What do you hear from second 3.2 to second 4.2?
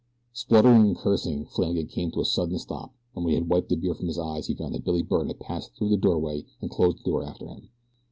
when he had wiped the beer from his